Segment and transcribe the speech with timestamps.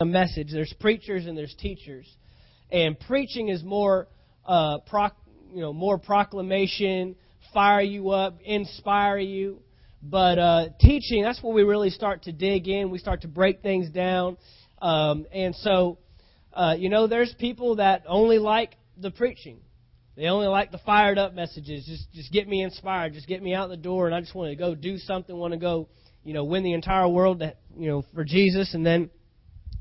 [0.00, 0.48] a message.
[0.50, 2.04] There's preachers and there's teachers,
[2.72, 4.08] and preaching is more,
[4.44, 5.16] uh, proc,
[5.52, 7.14] you know, more proclamation,
[7.52, 9.60] fire you up, inspire you.
[10.02, 12.90] But uh, teaching, that's where we really start to dig in.
[12.90, 14.36] We start to break things down,
[14.82, 15.98] um, and so,
[16.52, 19.58] uh, you know, there's people that only like the preaching.
[20.16, 21.86] They only like the fired up messages.
[21.86, 23.12] Just just get me inspired.
[23.12, 25.36] Just get me out the door, and I just want to go do something.
[25.36, 25.86] Want to go,
[26.24, 28.74] you know, win the entire world, that, you know, for Jesus.
[28.74, 29.10] And then,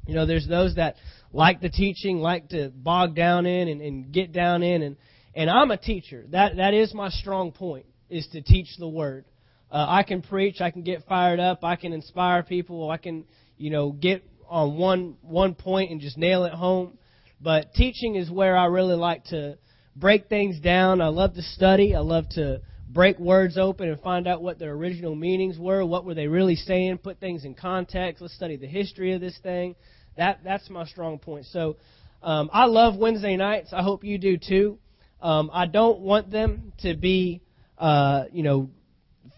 [0.06, 0.96] you know, there's those that
[1.32, 4.82] like the teaching, like to bog down in and, and get down in.
[4.82, 4.98] And
[5.36, 6.26] and I'm a teacher.
[6.32, 9.26] That that is my strong point is to teach the word.
[9.72, 10.62] Uh, I can preach.
[10.62, 11.64] I can get fired up.
[11.64, 12.92] I can inspire people.
[12.92, 13.26] I can,
[13.58, 16.98] you know, get on one one point and just nail it home.
[17.42, 19.58] But teaching is where I really like to
[19.96, 21.02] break things down.
[21.02, 21.96] I love to study.
[21.96, 25.84] I love to break words open and find out what their original meanings were.
[25.84, 27.00] What were they really saying?
[27.00, 28.22] Put things in context.
[28.22, 29.76] Let's study the history of this thing.
[30.18, 31.46] That that's my strong point.
[31.48, 31.78] So
[32.22, 33.74] um, I love Wednesday nights.
[33.74, 34.78] I hope you do too.
[35.22, 37.42] Um, I don't want them to be,
[37.78, 38.70] uh, you know,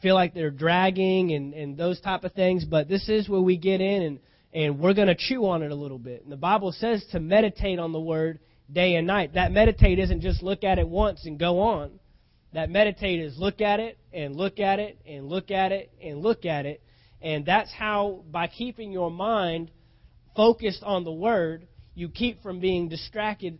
[0.01, 2.65] feel like they're dragging and, and those type of things.
[2.65, 4.19] But this is where we get in and
[4.55, 6.23] and we're going to chew on it a little bit.
[6.23, 8.39] And the Bible says to meditate on the word
[8.71, 9.33] day and night.
[9.33, 11.99] That meditate isn't just look at it once and go on.
[12.53, 16.21] That meditate is look at it and look at it and look at it and
[16.21, 16.81] look at it.
[17.21, 19.71] And that's how, by keeping your mind
[20.35, 23.59] focused on the Word, you keep from being distracted,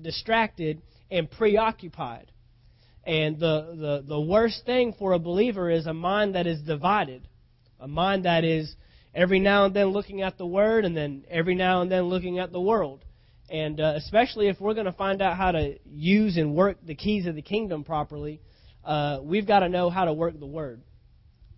[0.00, 2.30] distracted and preoccupied.
[3.04, 7.26] And the, the, the worst thing for a believer is a mind that is divided,
[7.80, 8.74] a mind that is
[9.14, 12.38] every now and then looking at the Word and then every now and then looking
[12.38, 13.04] at the world.
[13.50, 16.94] And uh, especially if we're going to find out how to use and work the
[16.94, 18.40] keys of the kingdom properly,
[18.84, 20.80] uh, we've got to know how to work the word.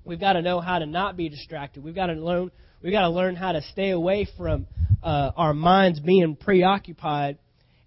[0.04, 1.84] We've got to know how to not be distracted.
[1.84, 2.50] We've got to learn.
[2.84, 4.66] We've got to learn how to stay away from
[5.02, 7.38] uh, our minds being preoccupied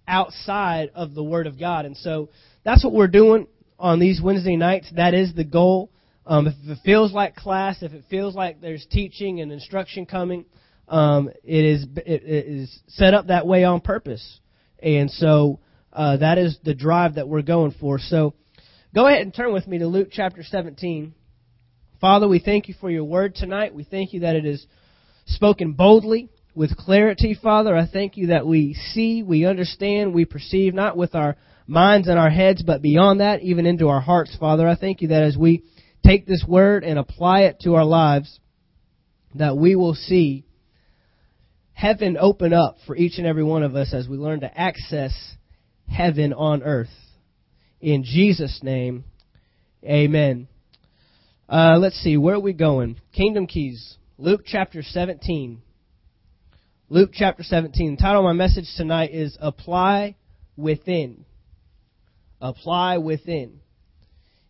[0.07, 1.85] outside of the Word of God.
[1.85, 2.29] And so
[2.65, 3.45] that's what we're doing
[3.77, 4.91] on these Wednesday nights.
[4.95, 5.91] That is the goal.
[6.25, 10.45] Um, if it feels like class, if it feels like there's teaching and instruction coming,
[10.87, 14.39] um, it is it is set up that way on purpose,
[14.81, 15.59] and so
[15.93, 17.99] uh, that is the drive that we're going for.
[17.99, 18.33] So,
[18.95, 21.13] go ahead and turn with me to Luke chapter 17.
[22.01, 23.75] Father, we thank you for your word tonight.
[23.75, 24.65] We thank you that it is
[25.27, 27.75] spoken boldly with clarity, Father.
[27.75, 32.17] I thank you that we see, we understand, we perceive, not with our minds and
[32.17, 34.67] our heads, but beyond that, even into our hearts, Father.
[34.67, 35.63] I thank you that as we
[36.05, 38.39] take this word and apply it to our lives,
[39.35, 40.45] that we will see
[41.73, 45.13] heaven open up for each and every one of us as we learn to access
[45.87, 46.89] heaven on earth.
[47.79, 49.03] In Jesus' name,
[49.83, 50.47] amen.
[51.47, 52.99] Uh, let's see, where are we going?
[53.13, 55.61] Kingdom Keys, Luke chapter 17.
[56.89, 57.97] Luke chapter 17.
[57.97, 60.15] The title of my message tonight is Apply
[60.55, 61.23] Within.
[62.41, 63.59] Apply Within.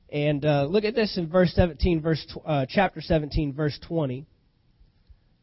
[0.10, 4.26] And uh, look at this in verse 17, verse uh, chapter 17, verse 20.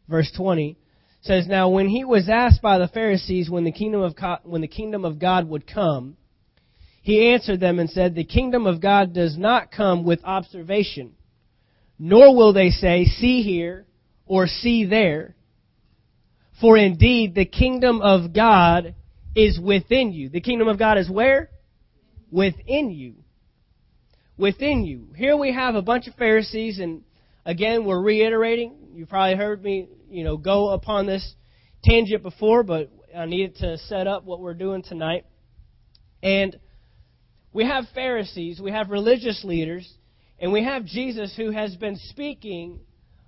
[0.09, 0.79] Verse 20
[1.21, 4.15] says, Now when he was asked by the Pharisees when the kingdom of
[4.45, 6.17] when the kingdom of God would come,
[7.03, 11.13] he answered them and said, The kingdom of God does not come with observation,
[11.99, 13.85] nor will they say, See here
[14.27, 15.35] or see there.
[16.61, 18.95] For indeed the kingdom of God
[19.35, 20.29] is within you.
[20.29, 21.51] The kingdom of God is where?
[22.31, 23.15] Within you.
[24.37, 25.09] Within you.
[25.17, 27.03] Here we have a bunch of Pharisees, and
[27.45, 28.75] again, we're reiterating.
[28.95, 31.35] You probably heard me you know, go upon this
[31.83, 35.27] tangent before, but I needed to set up what we're doing tonight.
[36.23, 36.57] And
[37.53, 39.93] we have Pharisees, we have religious leaders,
[40.39, 42.79] and we have Jesus who has been speaking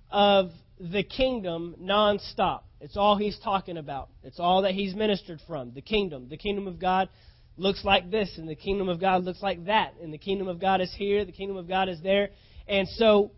[0.09, 2.61] of the kingdom nonstop.
[2.79, 4.09] It's all he's talking about.
[4.23, 5.73] It's all that he's ministered from.
[5.73, 6.27] The kingdom.
[6.29, 7.09] The kingdom of God
[7.57, 10.61] looks like this, and the kingdom of God looks like that, and the kingdom of
[10.61, 12.29] God is here, the kingdom of God is there.
[12.67, 13.31] And so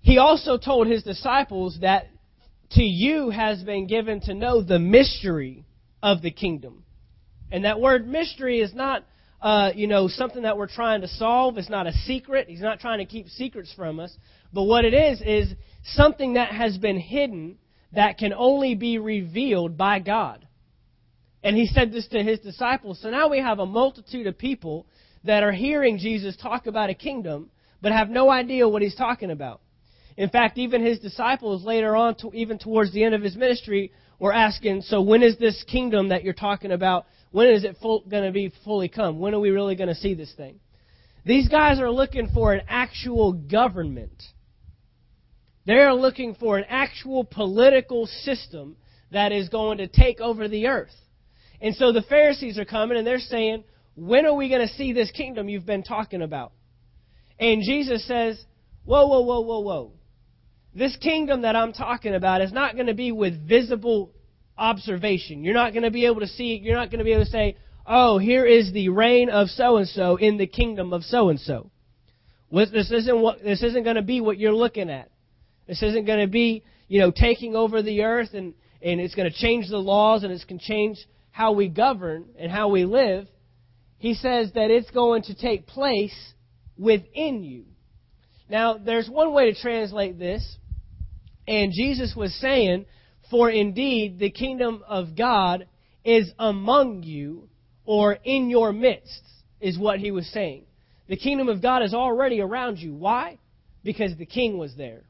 [0.00, 2.06] he also told his disciples that
[2.70, 5.64] to you has been given to know the mystery
[6.02, 6.84] of the kingdom.
[7.50, 9.04] And that word mystery is not,
[9.40, 11.58] uh, you know, something that we're trying to solve.
[11.58, 12.48] It's not a secret.
[12.48, 14.16] He's not trying to keep secrets from us.
[14.52, 15.54] But what it is, is
[15.84, 17.58] something that has been hidden
[17.92, 20.46] that can only be revealed by God.
[21.42, 23.00] And he said this to his disciples.
[23.00, 24.86] So now we have a multitude of people
[25.24, 27.50] that are hearing Jesus talk about a kingdom,
[27.80, 29.60] but have no idea what he's talking about.
[30.16, 33.92] In fact, even his disciples later on, to, even towards the end of his ministry,
[34.18, 37.06] were asking, so when is this kingdom that you're talking about,
[37.36, 39.18] when is it going to be fully come?
[39.18, 40.58] When are we really going to see this thing?
[41.26, 44.22] These guys are looking for an actual government.
[45.66, 48.76] They are looking for an actual political system
[49.12, 50.94] that is going to take over the earth.
[51.60, 53.64] And so the Pharisees are coming and they're saying,
[53.96, 56.52] when are we going to see this kingdom you've been talking about?
[57.38, 58.42] And Jesus says,
[58.86, 59.92] whoa, whoa, whoa, whoa, whoa.
[60.74, 64.12] This kingdom that I'm talking about is not going to be with visible
[64.58, 65.44] observation.
[65.44, 67.30] You're not going to be able to see, you're not going to be able to
[67.30, 67.56] say,
[67.86, 71.40] oh, here is the reign of so and so in the kingdom of so and
[71.40, 71.70] so.
[72.50, 75.10] This isn't what, this isn't going to be what you're looking at.
[75.66, 79.30] This isn't going to be, you know, taking over the earth and, and it's going
[79.30, 80.98] to change the laws and it's going to change
[81.30, 83.26] how we govern and how we live.
[83.98, 86.14] He says that it's going to take place
[86.78, 87.64] within you.
[88.48, 90.56] Now, there's one way to translate this,
[91.48, 92.86] and Jesus was saying,
[93.30, 95.66] For indeed the kingdom of God
[96.04, 97.48] is among you,
[97.84, 99.22] or in your midst,
[99.60, 100.64] is what he was saying.
[101.08, 102.94] The kingdom of God is already around you.
[102.94, 103.38] Why?
[103.82, 105.04] Because the king was there.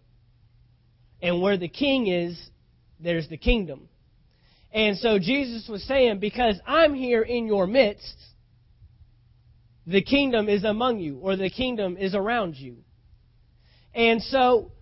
[1.22, 2.38] And where the king is,
[3.00, 3.88] there's the kingdom.
[4.72, 8.16] And so Jesus was saying, Because I'm here in your midst,
[9.86, 12.76] the kingdom is among you, or the kingdom is around you.
[13.94, 14.72] And so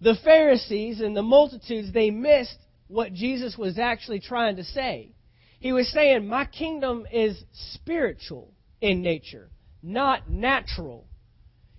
[0.00, 2.58] the Pharisees and the multitudes, they missed
[2.92, 5.12] what Jesus was actually trying to say.
[5.60, 7.42] He was saying, My kingdom is
[7.74, 9.50] spiritual in nature,
[9.82, 11.06] not natural.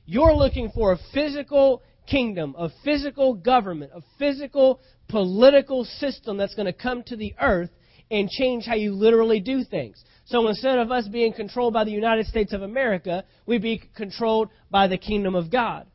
[0.05, 6.65] You're looking for a physical kingdom, a physical government, a physical political system that's going
[6.65, 7.69] to come to the earth
[8.11, 10.03] and change how you literally do things.
[10.25, 14.49] So instead of us being controlled by the United States of America, we'd be controlled
[14.69, 15.87] by the kingdom of God.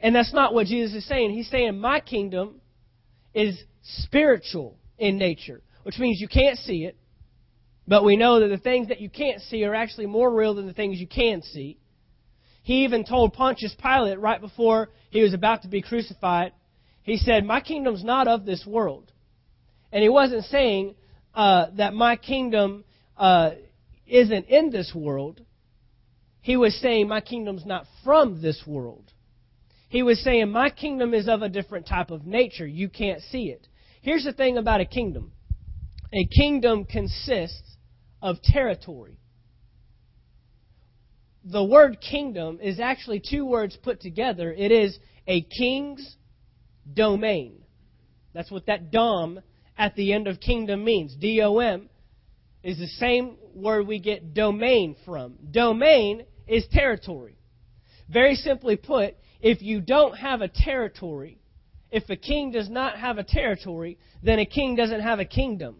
[0.00, 1.30] And that's not what Jesus is saying.
[1.32, 2.60] He's saying, My kingdom
[3.32, 6.96] is spiritual in nature, which means you can't see it,
[7.86, 10.66] but we know that the things that you can't see are actually more real than
[10.66, 11.78] the things you can see.
[12.62, 16.52] He even told Pontius Pilate right before he was about to be crucified,
[17.02, 19.12] he said, My kingdom's not of this world.
[19.92, 20.94] And he wasn't saying
[21.34, 22.84] uh, that my kingdom
[23.18, 23.50] uh,
[24.06, 25.42] isn't in this world.
[26.40, 29.12] He was saying, My kingdom's not from this world.
[29.90, 32.66] He was saying, My kingdom is of a different type of nature.
[32.66, 33.68] You can't see it.
[34.04, 35.32] Here's the thing about a kingdom
[36.12, 37.76] a kingdom consists
[38.20, 39.16] of territory.
[41.42, 44.52] The word kingdom is actually two words put together.
[44.52, 46.16] It is a king's
[46.92, 47.62] domain.
[48.34, 49.40] That's what that dom
[49.76, 51.16] at the end of kingdom means.
[51.18, 51.88] D O M
[52.62, 55.38] is the same word we get domain from.
[55.50, 57.38] Domain is territory.
[58.10, 61.38] Very simply put, if you don't have a territory,
[61.94, 65.76] if a king does not have a territory, then a king doesn't have a kingdom.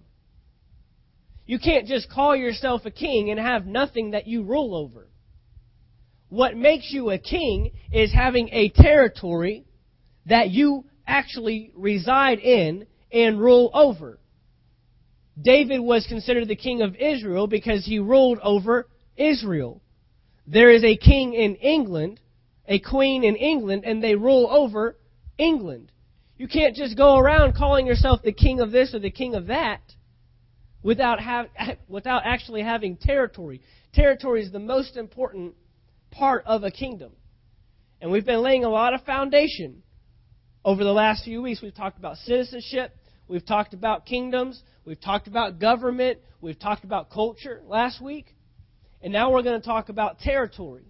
[1.45, 5.09] You can't just call yourself a king and have nothing that you rule over.
[6.29, 9.67] What makes you a king is having a territory
[10.27, 14.19] that you actually reside in and rule over.
[15.41, 18.87] David was considered the king of Israel because he ruled over
[19.17, 19.83] Israel.
[20.47, 22.21] There is a king in England
[22.67, 24.97] a queen in England and they rule over
[25.39, 25.91] England.
[26.37, 29.47] You can't just go around calling yourself the king of this or the king of
[29.47, 29.81] that
[30.83, 31.47] without, have,
[31.89, 33.61] without actually having territory.
[33.93, 35.55] Territory is the most important
[36.11, 37.13] part of a kingdom.
[38.01, 39.83] And we've been laying a lot of foundation
[40.65, 41.63] over the last few weeks.
[41.63, 42.97] We've talked about citizenship,
[43.29, 48.35] we've talked about kingdoms, we've talked about government, we've talked about culture last week,
[49.01, 50.85] and now we're going to talk about territory.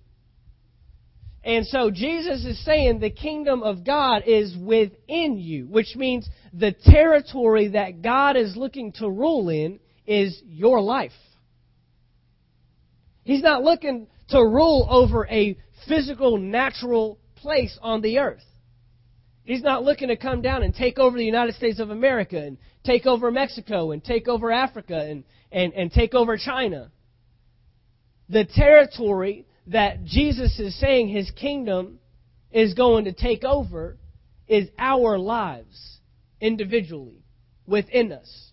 [1.45, 6.73] And so Jesus is saying the kingdom of God is within you, which means the
[6.73, 11.13] territory that God is looking to rule in is your life.
[13.25, 18.45] He's not looking to rule over a physical, natural place on the earth.
[19.45, 22.57] He's not looking to come down and take over the United States of America and
[22.85, 26.91] take over Mexico and take over Africa and, and, and take over China.
[28.31, 31.99] The territory that Jesus is saying his kingdom
[32.53, 33.97] is going to take over
[34.47, 35.99] is our lives
[36.41, 37.25] individually
[37.67, 38.51] within us.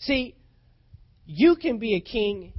[0.00, 0.36] See,
[1.24, 2.52] you can be a king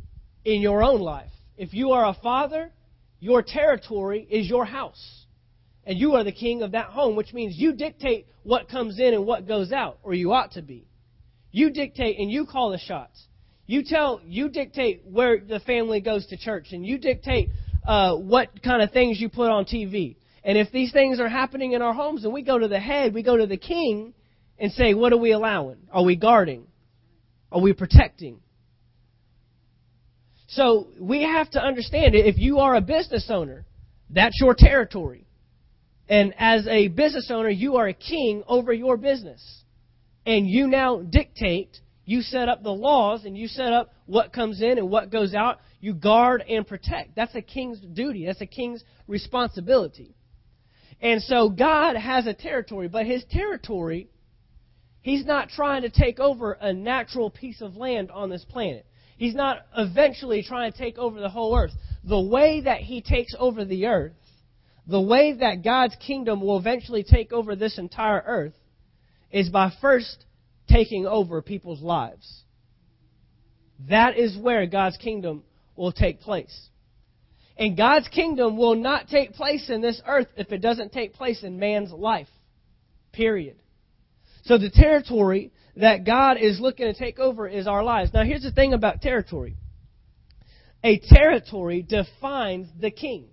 [0.45, 1.31] in your own life.
[1.57, 2.71] If you are a father,
[3.19, 5.25] your territory is your house.
[5.85, 9.13] And you are the king of that home, which means you dictate what comes in
[9.13, 10.85] and what goes out, or you ought to be.
[11.51, 13.26] You dictate and you call the shots.
[13.67, 17.49] You tell, you dictate where the family goes to church, and you dictate
[17.85, 20.15] uh, what kind of things you put on TV.
[20.43, 23.13] And if these things are happening in our homes, and we go to the head,
[23.13, 24.13] we go to the king,
[24.57, 25.77] and say, what are we allowing?
[25.91, 26.65] Are we guarding?
[27.51, 28.39] Are we protecting?
[30.47, 32.15] So we have to understand.
[32.15, 33.65] If you are a business owner,
[34.09, 35.27] that's your territory.
[36.07, 39.41] And as a business owner, you are a king over your business.
[40.27, 44.61] and you now dictate, you set up the laws, and you set up what comes
[44.61, 45.59] in and what goes out.
[45.81, 47.17] You guard and protect.
[47.17, 48.25] That's a king's duty.
[48.25, 50.15] That's a king's responsibility.
[51.01, 54.07] And so God has a territory, but his territory,
[55.01, 58.85] he's not trying to take over a natural piece of land on this planet.
[59.17, 61.73] He's not eventually trying to take over the whole earth.
[62.05, 64.13] The way that he takes over the earth,
[64.87, 68.53] the way that God's kingdom will eventually take over this entire earth,
[69.29, 70.23] is by first
[70.67, 72.43] taking over people's lives.
[73.89, 75.43] That is where God's kingdom
[75.75, 76.69] will take place.
[77.57, 81.43] And God's kingdom will not take place in this earth if it doesn't take place
[81.43, 82.27] in man's life.
[83.11, 83.55] Period.
[84.43, 88.11] So the territory that God is looking to take over is our lives.
[88.13, 89.55] Now here's the thing about territory.
[90.83, 93.25] A territory defines the king.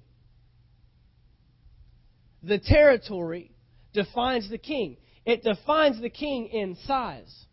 [2.43, 3.53] The territory
[3.93, 4.97] defines the king.
[5.25, 7.47] It defines the king in size.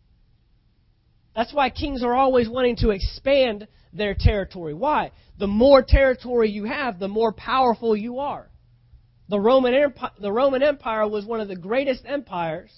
[1.34, 4.74] That's why kings are always wanting to expand their territory.
[4.74, 5.12] Why?
[5.38, 8.50] The more territory you have, the more powerful you are.
[9.28, 12.70] The Roman, Empire, the Roman Empire was one of the greatest empires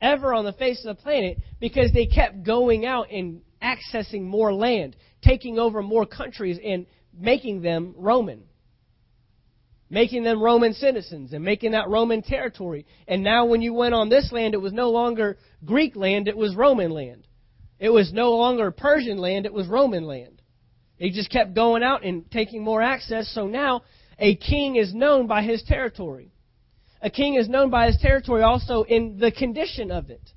[0.00, 4.52] ever on the face of the planet because they kept going out and accessing more
[4.52, 8.42] land, taking over more countries, and making them Roman.
[9.88, 12.86] Making them Roman citizens and making that Roman territory.
[13.06, 16.36] And now, when you went on this land, it was no longer Greek land, it
[16.36, 17.26] was Roman land.
[17.78, 20.42] It was no longer Persian land, it was Roman land.
[20.98, 23.82] They just kept going out and taking more access, so now
[24.18, 26.32] a king is known by his territory.
[27.02, 30.32] A king is known by his territory also in the condition of it.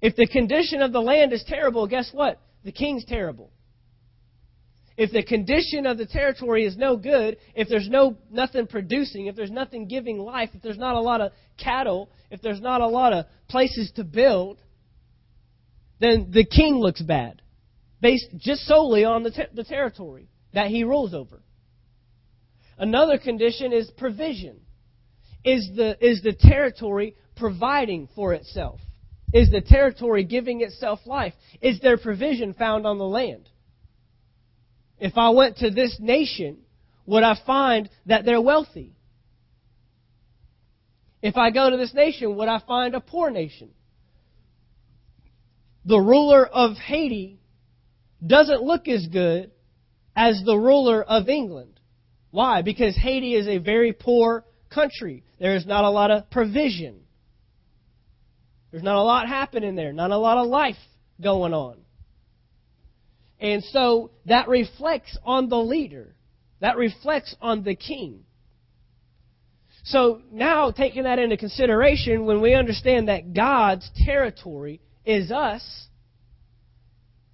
[0.00, 2.40] If the condition of the land is terrible, guess what?
[2.64, 3.50] The king's terrible.
[4.96, 9.36] If the condition of the territory is no good, if there's no nothing producing, if
[9.36, 12.86] there's nothing giving life, if there's not a lot of cattle, if there's not a
[12.86, 14.58] lot of places to build,
[16.00, 17.40] then the king looks bad,
[18.00, 21.42] based just solely on the, ter- the territory that he rules over.
[22.76, 24.60] Another condition is provision.
[25.44, 28.80] Is the, is the territory providing for itself?
[29.32, 31.32] Is the territory giving itself life?
[31.60, 33.48] Is there provision found on the land?
[35.02, 36.58] If I went to this nation,
[37.04, 38.94] would I find that they're wealthy?
[41.20, 43.70] If I go to this nation, would I find a poor nation?
[45.84, 47.38] the ruler of Haiti
[48.24, 49.50] doesn't look as good
[50.14, 51.80] as the ruler of England.
[52.30, 52.62] Why?
[52.62, 55.24] Because Haiti is a very poor country.
[55.38, 57.00] There is not a lot of provision.
[58.70, 60.76] There's not a lot happening there, not a lot of life
[61.20, 61.78] going on.
[63.42, 66.14] And so that reflects on the leader.
[66.60, 68.20] That reflects on the king.
[69.82, 75.88] So now, taking that into consideration, when we understand that God's territory is us,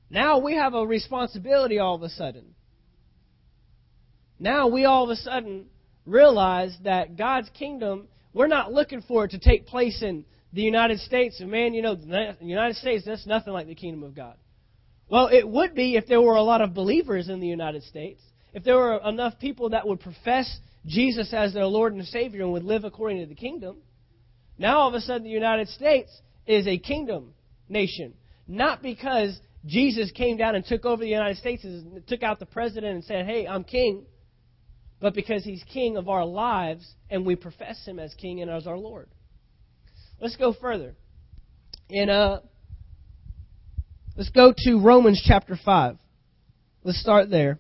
[0.09, 2.55] now we have a responsibility all of a sudden.
[4.41, 5.67] Now we all of a sudden
[6.07, 10.25] realize that God's kingdom, we're not looking for it to take place in
[10.55, 11.39] the United States.
[11.41, 14.37] And man, you know, the United States, that's nothing like the kingdom of God.
[15.11, 18.21] Well, it would be if there were a lot of believers in the United States.
[18.53, 22.53] If there were enough people that would profess Jesus as their Lord and Savior and
[22.53, 23.79] would live according to the kingdom.
[24.59, 26.11] Now all of a sudden the United States
[26.47, 27.35] is a kingdom
[27.69, 28.15] nation.
[28.47, 32.47] Not because Jesus came down and took over the United States and took out the
[32.47, 34.05] president and said, Hey, I'm king,
[35.01, 38.67] but because he's king of our lives and we profess him as king and as
[38.67, 39.09] our Lord.
[40.21, 40.95] Let's go further.
[41.91, 42.41] In uh
[44.19, 45.97] let's go to Romans chapter 5.
[46.85, 47.59] Let's start there.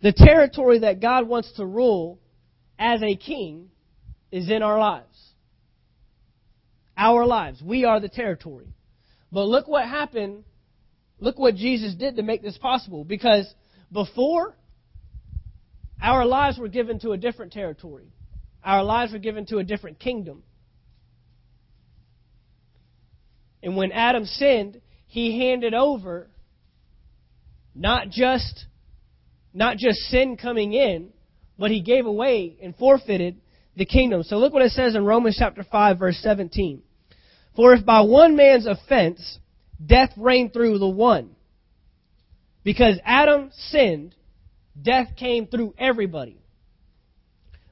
[0.00, 2.18] The territory that God wants to rule
[2.78, 3.68] as a king
[4.30, 5.12] is in our lives
[6.96, 7.60] our lives.
[7.62, 8.68] We are the territory.
[9.30, 10.44] But look what happened.
[11.18, 13.04] Look what Jesus did to make this possible.
[13.04, 13.52] Because
[13.90, 14.56] before,
[16.00, 18.12] our lives were given to a different territory.
[18.62, 20.42] Our lives were given to a different kingdom.
[23.62, 24.80] And when Adam sinned,
[25.12, 26.26] he handed over
[27.74, 28.64] not just
[29.52, 31.10] not just sin coming in,
[31.58, 33.36] but he gave away and forfeited
[33.76, 34.22] the kingdom.
[34.22, 36.80] So look what it says in Romans chapter 5 verse 17.
[37.54, 39.38] For if by one man's offense
[39.84, 41.36] death reigned through the one,
[42.64, 44.14] because Adam sinned,
[44.80, 46.40] death came through everybody.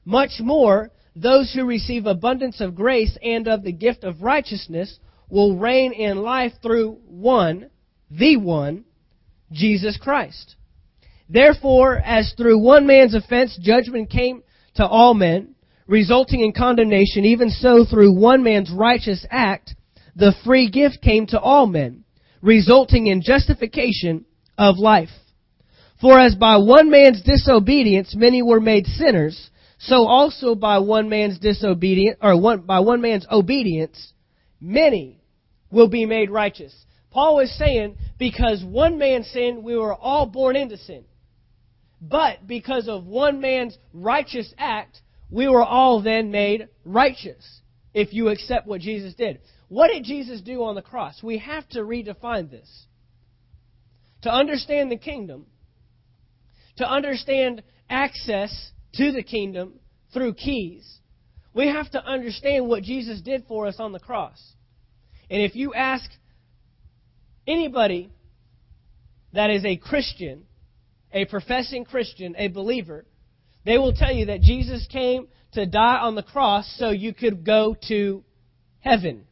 [0.05, 4.99] Much more, those who receive abundance of grace and of the gift of righteousness
[5.31, 7.69] will reign in life through one,
[8.11, 8.83] the one,
[9.51, 10.55] Jesus Christ.
[11.29, 14.43] Therefore, as through one man's offense judgment came
[14.75, 15.55] to all men,
[15.87, 19.73] resulting in condemnation, even so through one man's righteous act,
[20.15, 22.03] the free gift came to all men,
[22.41, 24.25] resulting in justification
[24.57, 25.09] of life.
[26.01, 31.39] For as by one man's disobedience many were made sinners, so also by one man's
[31.39, 34.11] disobedience, or one, by one man's obedience,
[34.59, 35.20] many
[35.71, 36.73] will be made righteous.
[37.11, 41.03] Paul is saying, because one man sinned, we were all born into sin.
[42.01, 47.61] But because of one man's righteous act, we were all then made righteous.
[47.93, 49.39] If you accept what Jesus did.
[49.67, 51.21] What did Jesus do on the cross?
[51.21, 52.85] We have to redefine this.
[54.23, 55.47] To understand the kingdom,
[56.77, 59.73] to understand access to the kingdom
[60.13, 60.99] through keys,
[61.53, 64.39] we have to understand what Jesus did for us on the cross.
[65.31, 66.11] And if you ask
[67.47, 68.11] anybody
[69.31, 70.43] that is a Christian,
[71.13, 73.05] a professing Christian, a believer,
[73.65, 77.45] they will tell you that Jesus came to die on the cross so you could
[77.45, 78.25] go to
[78.81, 79.23] heaven.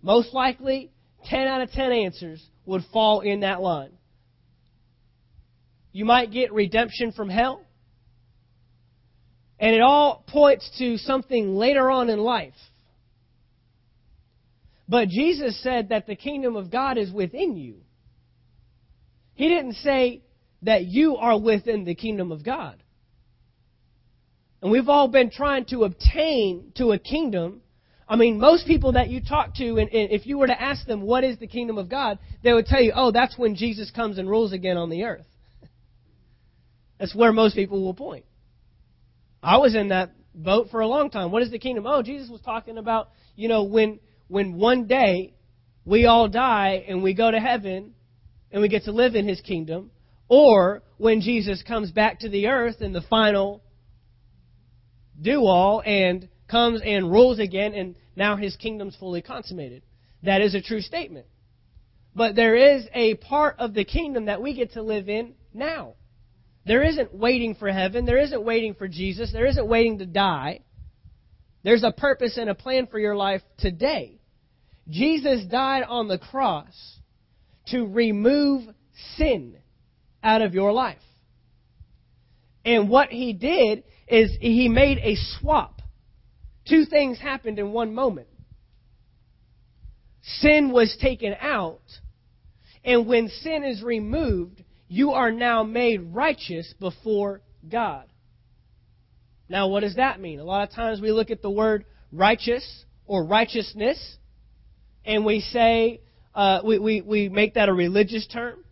[0.00, 0.92] Most likely,
[1.24, 3.90] 10 out of 10 answers would fall in that line.
[5.90, 7.62] You might get redemption from hell.
[9.58, 12.54] And it all points to something later on in life.
[14.88, 17.76] But Jesus said that the kingdom of God is within you.
[19.34, 20.22] He didn't say
[20.62, 22.82] that you are within the kingdom of God.
[24.62, 27.60] And we've all been trying to obtain to a kingdom.
[28.08, 31.02] I mean, most people that you talk to, and, if you were to ask them
[31.02, 34.18] what is the kingdom of God, they would tell you, oh, that's when Jesus comes
[34.18, 35.26] and rules again on the earth.
[36.98, 38.24] that's where most people will point.
[39.42, 41.30] I was in that boat for a long time.
[41.30, 41.86] What is the kingdom?
[41.86, 45.34] Oh, Jesus was talking about, you know, when when one day
[45.84, 47.94] we all die and we go to heaven
[48.50, 49.90] and we get to live in his kingdom,
[50.28, 53.62] or when Jesus comes back to the earth in the final
[55.20, 59.82] do all and comes and rules again and now his kingdom's fully consummated.
[60.22, 61.26] That is a true statement.
[62.14, 65.94] But there is a part of the kingdom that we get to live in now.
[66.68, 68.04] There isn't waiting for heaven.
[68.04, 69.32] There isn't waiting for Jesus.
[69.32, 70.60] There isn't waiting to die.
[71.64, 74.20] There's a purpose and a plan for your life today.
[74.90, 76.98] Jesus died on the cross
[77.68, 78.68] to remove
[79.16, 79.56] sin
[80.22, 80.98] out of your life.
[82.66, 85.80] And what he did is he made a swap.
[86.68, 88.28] Two things happened in one moment.
[90.40, 91.80] Sin was taken out,
[92.84, 98.04] and when sin is removed, you are now made righteous before God.
[99.48, 100.40] Now, what does that mean?
[100.40, 104.16] A lot of times we look at the word righteous or righteousness,
[105.04, 106.00] and we say,
[106.34, 108.64] uh, we, we, we make that a religious term.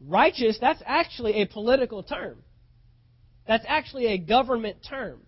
[0.00, 2.38] Righteous, that's actually a political term.
[3.46, 5.20] That's actually a government term.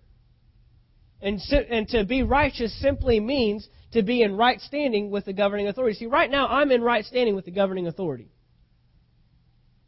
[1.21, 5.69] And, and to be righteous simply means to be in right standing with the governing
[5.69, 5.97] authority.
[5.97, 8.31] See, right now I'm in right standing with the governing authority.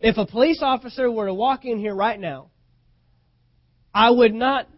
[0.00, 2.50] If a police officer were to walk in here right now,
[3.94, 4.68] I would not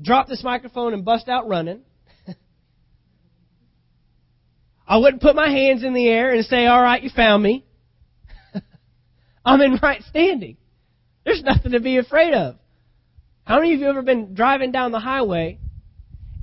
[0.00, 1.82] drop this microphone and bust out running.
[4.86, 7.64] I wouldn't put my hands in the air and say, all right, you found me.
[9.44, 10.56] I'm in right standing.
[11.24, 12.56] There's nothing to be afraid of.
[13.44, 15.58] How many of you have ever been driving down the highway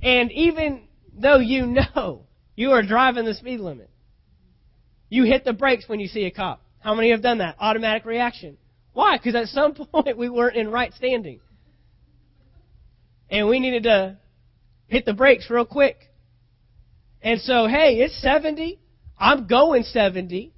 [0.02, 0.82] and even
[1.14, 3.90] though you know you are driving the speed limit,
[5.08, 6.62] you hit the brakes when you see a cop?
[6.80, 7.56] How many have done that?
[7.60, 8.56] Automatic reaction.
[8.92, 9.16] Why?
[9.16, 11.40] Because at some point we weren't in right standing.
[13.30, 14.18] And we needed to
[14.88, 15.96] hit the brakes real quick.
[17.22, 18.78] And so, hey, it's 70.
[19.18, 20.52] I'm going 70.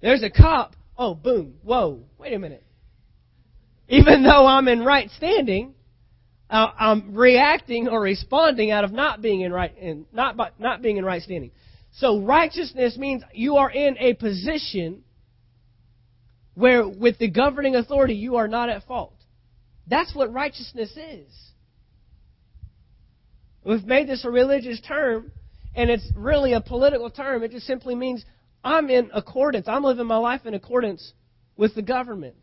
[0.00, 0.74] There's a cop.
[0.96, 1.54] Oh, boom.
[1.62, 2.00] Whoa.
[2.18, 2.64] Wait a minute.
[3.88, 5.74] Even though I'm in right standing,
[6.48, 10.96] uh, I'm reacting or responding out of not being in right in not not being
[10.96, 11.52] in right standing.
[11.92, 15.04] So righteousness means you are in a position
[16.60, 19.14] where with the governing authority you are not at fault.
[19.86, 21.32] That's what righteousness is.
[23.64, 25.32] We've made this a religious term
[25.74, 27.42] and it's really a political term.
[27.42, 28.24] It just simply means
[28.62, 29.68] I'm in accordance.
[29.68, 31.12] I'm living my life in accordance
[31.56, 32.36] with the government.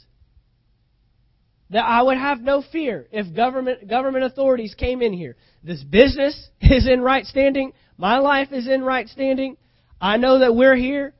[1.69, 5.36] That I would have no fear if government government authorities came in here.
[5.63, 7.73] This business is in right standing.
[7.97, 9.58] My life is in right standing.
[9.99, 11.13] I know that we're here.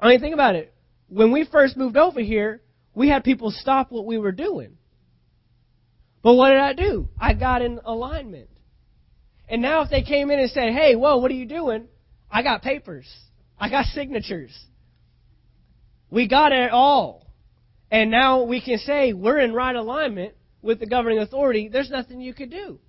[0.00, 0.73] I mean, think about it.
[1.08, 2.62] When we first moved over here,
[2.94, 4.76] we had people stop what we were doing.
[6.22, 7.08] But what did I do?
[7.20, 8.48] I got in alignment.
[9.48, 11.86] And now if they came in and said, hey, whoa, what are you doing?
[12.30, 13.06] I got papers.
[13.58, 14.56] I got signatures.
[16.10, 17.26] We got it all.
[17.90, 22.20] and now we can say we're in right alignment with the governing authority, there's nothing
[22.20, 22.80] you could do.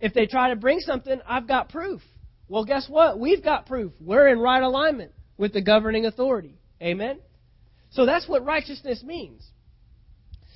[0.00, 2.00] If they try to bring something, I've got proof.
[2.48, 3.18] Well, guess what?
[3.18, 3.92] We've got proof.
[4.00, 6.58] We're in right alignment with the governing authority.
[6.82, 7.18] Amen?
[7.90, 9.46] So that's what righteousness means.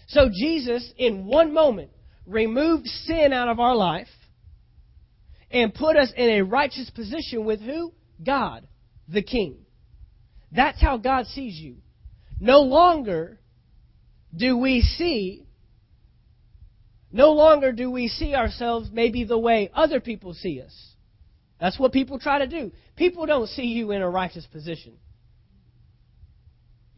[0.09, 1.91] So Jesus, in one moment,
[2.27, 4.09] removed sin out of our life
[5.51, 7.93] and put us in a righteous position with who?
[8.25, 8.67] God,
[9.09, 9.59] the King.
[10.51, 11.77] That's how God sees you.
[12.41, 13.39] No longer
[14.35, 15.45] do we see
[17.11, 20.95] no longer do we see ourselves maybe the way other people see us.
[21.61, 22.71] That's what people try to do.
[22.97, 24.95] People don't see you in a righteous position.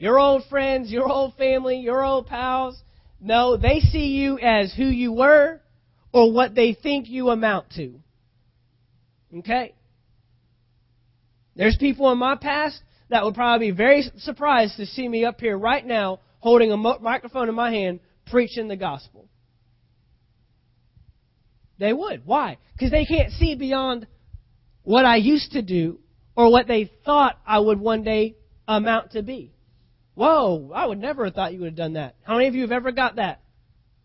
[0.01, 2.83] Your old friends, your old family, your old pals,
[3.21, 5.61] no, they see you as who you were
[6.11, 8.01] or what they think you amount to.
[9.37, 9.75] Okay?
[11.55, 15.39] There's people in my past that would probably be very surprised to see me up
[15.39, 19.29] here right now holding a microphone in my hand preaching the gospel.
[21.79, 22.25] They would.
[22.25, 22.57] Why?
[22.73, 24.07] Because they can't see beyond
[24.83, 25.99] what I used to do
[26.35, 28.37] or what they thought I would one day
[28.67, 29.53] amount to be.
[30.21, 32.15] Whoa, I would never have thought you would have done that.
[32.25, 33.41] How many of you have ever got that?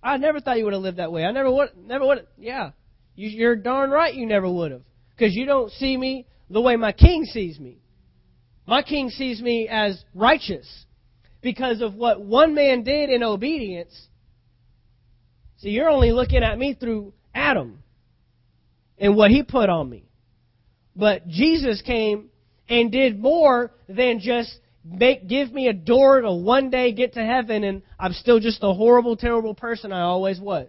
[0.02, 1.26] I never thought you would have lived that way.
[1.26, 2.26] I never would, never would.
[2.38, 2.72] Yeah,
[3.16, 6.78] you, are darn right you never would have, because you don't see me the way
[6.78, 7.80] my King sees me.
[8.66, 10.86] My king sees me as righteous
[11.42, 14.08] because of what one man did in obedience.
[15.58, 17.84] See, you're only looking at me through Adam
[18.98, 20.06] and what he put on me.
[20.96, 22.30] But Jesus came
[22.70, 27.26] and did more than just make give me a door to one day get to
[27.26, 30.68] heaven and I'm still just a horrible, terrible person I always was.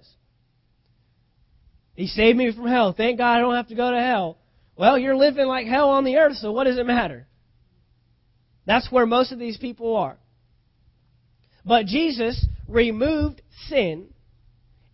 [1.94, 2.94] He saved me from hell.
[2.96, 4.38] Thank God I don't have to go to hell.
[4.76, 7.26] Well, you're living like hell on the earth, so what does it matter?
[8.66, 10.18] That's where most of these people are.
[11.64, 14.09] But Jesus removed sin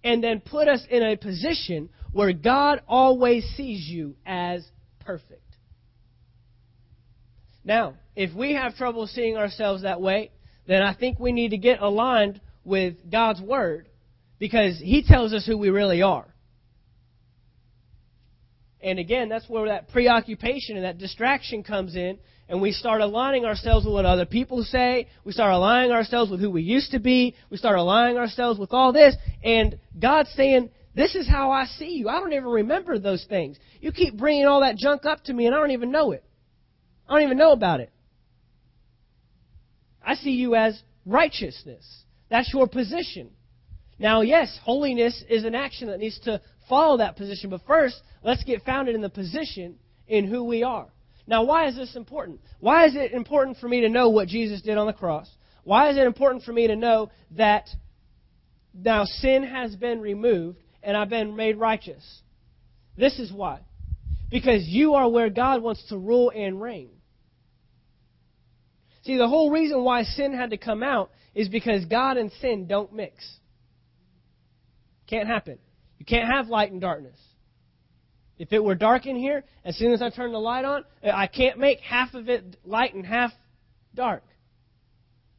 [0.05, 4.65] and then put us in a position where God always sees you as
[5.01, 5.41] perfect.
[7.65, 10.31] Now, if we have trouble seeing ourselves that way,
[10.67, 13.89] then I think we need to get aligned with God's Word
[14.39, 16.27] because He tells us who we really are.
[18.81, 23.45] And again, that's where that preoccupation and that distraction comes in and we start aligning
[23.45, 25.07] ourselves with what other people say.
[25.25, 27.35] We start aligning ourselves with who we used to be.
[27.51, 29.15] We start aligning ourselves with all this.
[29.45, 32.09] And God's saying, This is how I see you.
[32.09, 33.57] I don't even remember those things.
[33.81, 36.25] You keep bringing all that junk up to me, and I don't even know it.
[37.09, 37.92] I don't even know about it.
[40.05, 41.85] I see you as righteousness.
[42.31, 43.31] That's your position.
[43.99, 47.51] Now, yes, holiness is an action that needs to follow that position.
[47.51, 49.77] But first, let's get founded in the position
[50.09, 50.89] in who we are.
[51.27, 52.41] Now, why is this important?
[52.59, 55.31] Why is it important for me to know what Jesus did on the cross?
[55.65, 57.69] Why is it important for me to know that
[58.75, 62.23] now sin has been removed and I've been made righteous?
[62.97, 63.61] This is why.
[64.31, 66.91] Because you are where God wants to rule and reign.
[69.03, 72.67] See, the whole reason why sin had to come out is because God and sin
[72.67, 73.25] don't mix.
[75.09, 75.59] Can't happen.
[75.99, 77.19] You can't have light and darkness.
[78.39, 81.11] If it were dark in here, as soon as I turn the light on, uh,
[81.15, 83.31] I can't make half of it light and half
[83.95, 84.25] dark.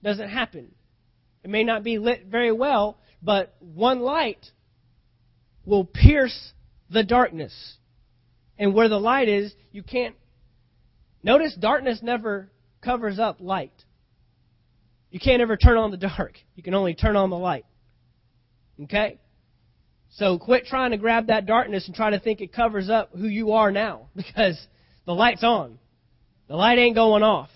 [0.04, 0.72] Doesn't happen.
[1.44, 4.46] It may not be lit very well, but one light
[5.66, 6.54] will pierce
[6.90, 7.54] the darkness.
[8.58, 10.16] And where the light is, you can't.
[11.24, 12.52] Notice darkness never
[12.84, 13.74] covers up light.
[15.10, 16.34] You can't ever turn on the dark.
[16.56, 17.66] You can only turn on the light.
[18.84, 19.20] Okay?
[20.12, 23.28] So quit trying to grab that darkness and try to think it covers up who
[23.28, 24.60] you are now because
[25.06, 25.80] the light's on.
[26.48, 27.50] The light ain't going off.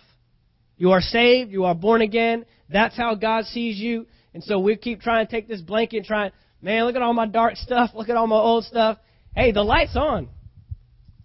[0.77, 1.51] You are saved.
[1.51, 2.45] You are born again.
[2.69, 4.05] That's how God sees you.
[4.33, 7.13] And so we keep trying to take this blanket and try, man, look at all
[7.13, 7.91] my dark stuff.
[7.95, 8.97] Look at all my old stuff.
[9.35, 10.29] Hey, the light's on.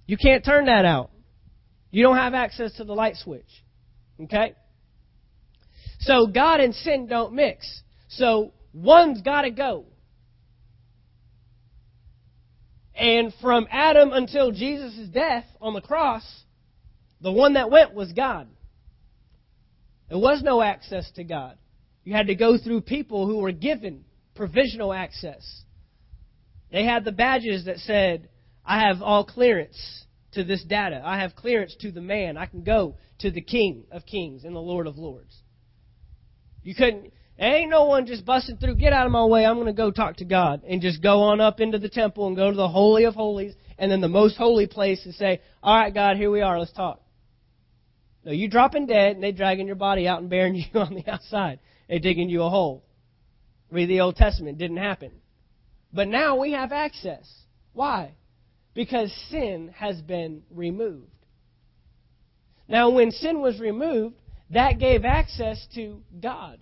[0.07, 1.11] You can't turn that out.
[1.91, 3.49] You don't have access to the light switch.
[4.25, 4.55] Okay?
[6.01, 7.83] So God and sin don't mix.
[8.09, 9.87] So one's got to go.
[12.95, 16.23] And from Adam until Jesus' death on the cross,
[17.21, 18.49] the one that went was God.
[20.09, 21.57] There was no access to God.
[22.05, 24.05] You had to go through people who were given
[24.35, 25.63] provisional access.
[26.71, 28.29] They had the badges that said,
[28.65, 31.03] I have all clearance to this data.
[31.05, 32.37] I have clearance to the man.
[32.37, 35.43] I can go to the King of Kings and the Lord of Lords.
[36.63, 39.67] You couldn't, ain't no one just busting through, get out of my way, I'm going
[39.67, 40.63] to go talk to God.
[40.67, 43.55] And just go on up into the temple and go to the Holy of Holies
[43.79, 46.73] and then the most holy place and say, All right, God, here we are, let's
[46.73, 47.01] talk.
[48.25, 51.11] No, you dropping dead and they dragging your body out and burying you on the
[51.11, 51.59] outside.
[51.89, 52.85] They digging you a hole.
[53.71, 54.59] Read the Old Testament.
[54.59, 55.13] Didn't happen.
[55.93, 57.29] But now we have access.
[57.73, 58.13] Why?
[58.75, 61.09] Because sin has been removed.
[62.69, 64.17] Now, when sin was removed,
[64.51, 66.59] that gave access to God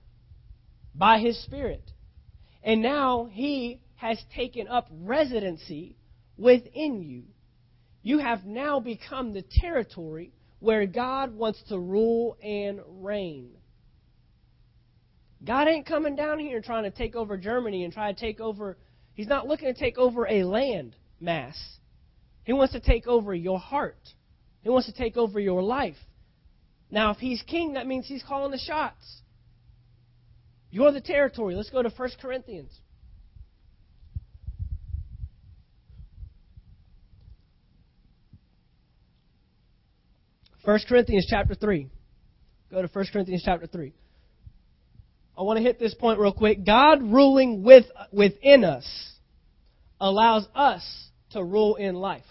[0.95, 1.93] by His Spirit.
[2.63, 5.97] And now He has taken up residency
[6.37, 7.25] within you.
[8.03, 13.51] You have now become the territory where God wants to rule and reign.
[15.45, 18.77] God ain't coming down here trying to take over Germany and try to take over.
[19.15, 21.59] He's not looking to take over a land mass.
[22.45, 23.99] He wants to take over your heart.
[24.63, 25.97] He wants to take over your life.
[26.91, 29.23] Now, if he's king, that means he's calling the shots.
[30.71, 31.55] You're the territory.
[31.55, 32.73] Let's go to 1 Corinthians.
[40.65, 41.89] First Corinthians chapter 3.
[42.71, 43.93] Go to 1 Corinthians chapter 3.
[45.37, 46.65] I want to hit this point real quick.
[46.65, 48.87] God ruling with, within us
[50.01, 52.25] allows us to rule in life.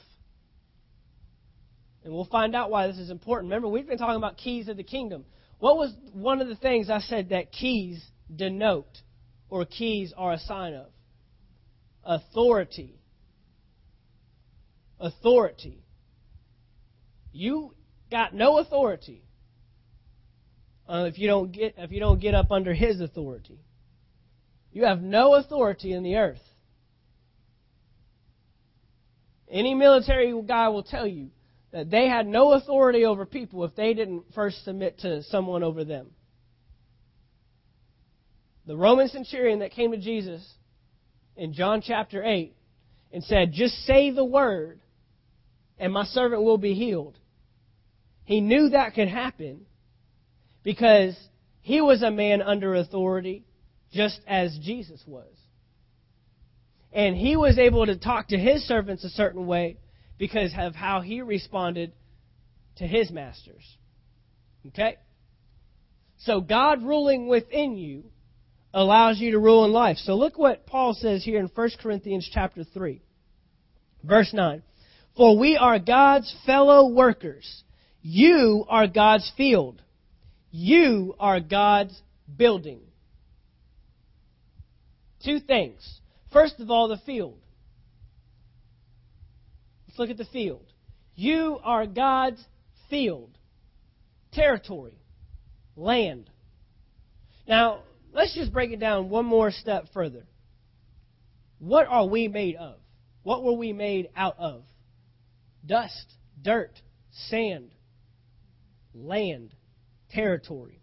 [2.04, 3.50] And we'll find out why this is important.
[3.50, 5.26] Remember, we've been talking about keys of the kingdom.
[5.60, 8.98] What was one of the things I said that keys denote
[9.50, 10.88] or keys are a sign of?
[12.04, 13.00] Authority.
[15.00, 15.84] Authority.
[17.32, 17.74] You
[18.10, 19.24] got no authority
[20.90, 23.60] uh, if you don't get if you don't get up under His authority.
[24.72, 26.42] You have no authority in the earth.
[29.50, 31.30] Any military guy will tell you
[31.72, 35.84] that they had no authority over people if they didn't first submit to someone over
[35.84, 36.08] them.
[38.66, 40.48] The Roman centurion that came to Jesus
[41.36, 42.56] in John chapter 8
[43.12, 44.80] and said, Just say the word,
[45.80, 47.18] and my servant will be healed.
[48.26, 49.66] He knew that could happen
[50.64, 51.18] because
[51.62, 53.46] he was a man under authority
[53.92, 55.39] just as Jesus was.
[56.92, 59.78] And he was able to talk to his servants a certain way
[60.18, 61.94] because of how he responded
[62.78, 63.64] to his masters.
[64.68, 64.98] Okay?
[66.20, 68.06] So God ruling within you
[68.74, 69.98] allows you to rule in life.
[69.98, 73.02] So look what Paul says here in 1 Corinthians chapter 3.
[74.04, 74.64] Verse 9.
[75.16, 77.64] For we are God's fellow workers.
[78.02, 79.82] You are God's field.
[80.52, 82.00] You are God's
[82.38, 82.80] building.
[85.24, 86.00] Two things.
[86.32, 87.38] First of all, the field.
[89.88, 90.66] Let's look at the field.
[91.16, 92.44] You are God's
[92.90, 93.38] field,
[94.32, 94.98] territory,
[95.76, 96.30] land.
[97.48, 97.80] Now,
[98.14, 100.26] let's just break it down one more step further.
[101.58, 102.76] What are we made of?
[103.24, 104.64] What were we made out of?
[105.66, 106.72] Dust, dirt,
[107.30, 107.72] sand,
[108.94, 109.54] land,
[110.12, 110.82] territory.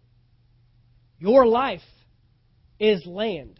[1.19, 1.81] Your life
[2.79, 3.59] is land.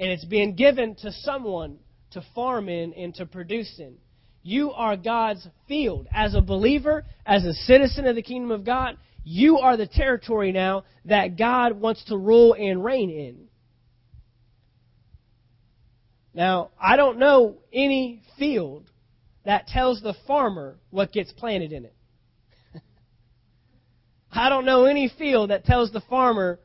[0.00, 1.78] And it's being given to someone
[2.12, 3.96] to farm in and to produce in.
[4.42, 6.06] You are God's field.
[6.12, 10.52] As a believer, as a citizen of the kingdom of God, you are the territory
[10.52, 13.48] now that God wants to rule and reign in.
[16.32, 18.88] Now, I don't know any field
[19.44, 21.94] that tells the farmer what gets planted in it.
[24.32, 26.60] I don't know any field that tells the farmer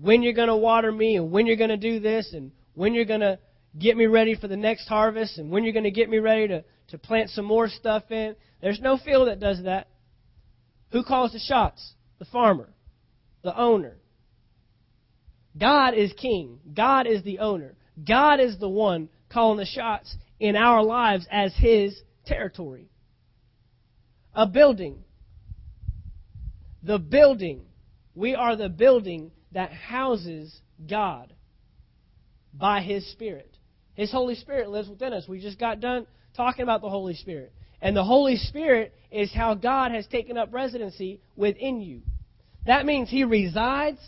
[0.00, 2.94] when you're going to water me and when you're going to do this and when
[2.94, 3.38] you're going to
[3.78, 6.48] get me ready for the next harvest and when you're going to get me ready
[6.48, 8.34] to, to plant some more stuff in.
[8.60, 9.88] There's no field that does that.
[10.92, 11.94] Who calls the shots?
[12.18, 12.70] The farmer,
[13.42, 13.96] the owner.
[15.58, 16.58] God is king.
[16.74, 17.76] God is the owner.
[18.06, 22.88] God is the one calling the shots in our lives as his territory.
[24.34, 25.04] A building.
[26.82, 27.62] The building.
[28.14, 31.32] We are the building that houses God
[32.54, 33.56] by his Spirit.
[33.94, 35.26] His Holy Spirit lives within us.
[35.28, 37.52] We just got done talking about the Holy Spirit.
[37.82, 42.02] And the Holy Spirit is how God has taken up residency within you.
[42.66, 43.98] That means He resides,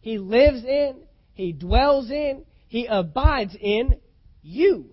[0.00, 0.96] He lives in,
[1.32, 3.98] He dwells in, He abides in
[4.42, 4.90] you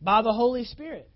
[0.00, 1.10] by the Holy Spirit.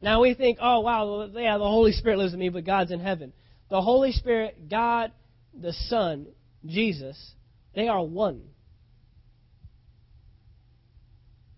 [0.00, 3.00] Now we think, oh, wow, yeah, the Holy Spirit lives in me, but God's in
[3.00, 3.32] heaven.
[3.74, 5.10] The Holy Spirit, God,
[5.52, 6.28] the Son,
[6.64, 7.32] Jesus,
[7.74, 8.42] they are one.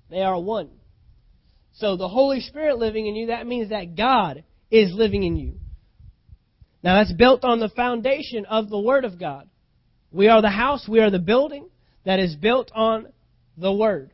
[0.08, 0.70] They are one.
[1.74, 5.56] So the Holy Spirit living in you, that means that God is living in you.
[6.82, 9.46] Now that's built on the foundation of the Word of God.
[10.10, 11.68] We are the house, we are the building
[12.06, 13.08] that is built on
[13.58, 14.10] the Word.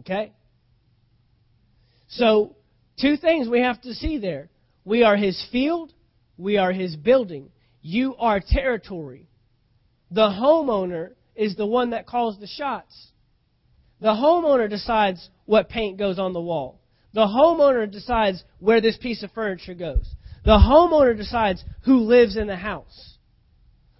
[0.00, 0.32] Okay?
[2.08, 2.56] So,
[3.00, 4.50] two things we have to see there.
[4.84, 5.92] We are His field,
[6.38, 7.50] We are his building.
[7.82, 9.28] You are territory.
[10.10, 13.08] The homeowner is the one that calls the shots.
[14.00, 16.80] The homeowner decides what paint goes on the wall.
[17.12, 20.08] The homeowner decides where this piece of furniture goes.
[20.44, 23.16] The homeowner decides who lives in the house.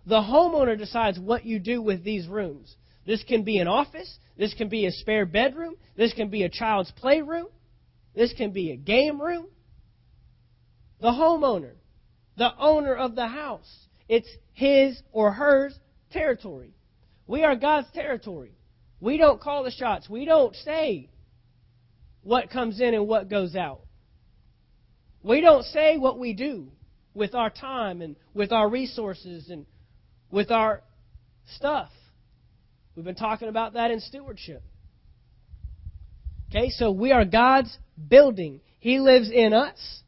[0.06, 2.74] The homeowner decides what you do with these rooms.
[3.04, 4.18] This can be an office.
[4.36, 5.74] This can be a spare bedroom.
[5.96, 7.48] This can be a child's playroom.
[8.14, 9.46] This can be a game room.
[11.00, 11.72] The homeowner,
[12.38, 13.68] the owner of the house,
[14.08, 15.78] it's his or hers
[16.10, 16.72] territory.
[17.26, 18.52] We are God's territory.
[19.00, 20.08] We don't call the shots.
[20.08, 21.10] We don't say
[22.22, 23.80] what comes in and what goes out.
[25.22, 26.68] We don't say what we do
[27.12, 29.66] with our time and with our resources and
[30.30, 30.82] with our
[31.56, 31.90] stuff.
[32.94, 34.62] We've been talking about that in stewardship.
[36.50, 37.76] Okay, so we are God's
[38.08, 38.60] building.
[38.78, 40.02] He lives in us,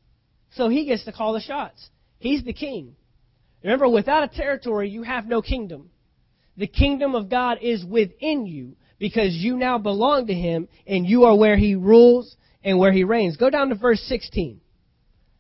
[0.55, 1.89] so He gets to call the shots.
[2.21, 2.95] He's the king.
[3.65, 5.91] Remember, without a territory, you have no kingdom.
[6.57, 11.25] The kingdom of God is within you because you now belong to Him and you
[11.25, 13.37] are where He rules and where He reigns.
[13.37, 14.61] Go down to verse 16.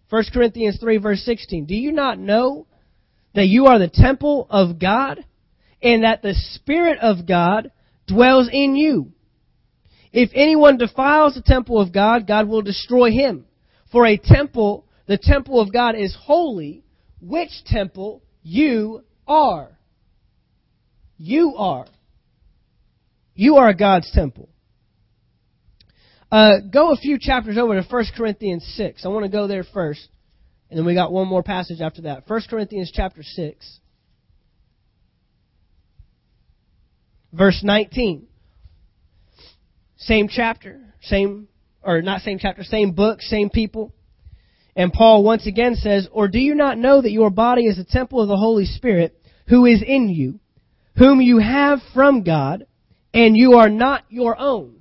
[0.09, 1.66] 1 Corinthians 3 verse 16.
[1.66, 2.66] Do you not know
[3.35, 5.25] that you are the temple of God
[5.83, 7.71] and that the Spirit of God
[8.07, 9.12] dwells in you?
[10.12, 13.45] If anyone defiles the temple of God, God will destroy him.
[13.93, 16.85] For a temple, the temple of God is holy,
[17.20, 19.77] which temple you are.
[21.18, 21.87] You are.
[23.35, 24.49] You are God's temple.
[26.31, 29.05] Uh, go a few chapters over to 1 Corinthians 6.
[29.05, 30.07] I want to go there first.
[30.70, 32.23] And then we got one more passage after that.
[32.29, 33.81] 1 Corinthians chapter 6.
[37.33, 38.29] Verse 19.
[39.96, 41.49] Same chapter, same,
[41.83, 43.92] or not same chapter, same book, same people.
[44.76, 47.85] And Paul once again says, Or do you not know that your body is a
[47.85, 50.38] temple of the Holy Spirit who is in you,
[50.96, 52.66] whom you have from God,
[53.12, 54.76] and you are not your own?